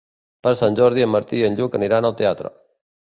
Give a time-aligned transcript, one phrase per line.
[0.47, 2.53] Per Sant Jordi en Martí i en Lluc aniran al teatre.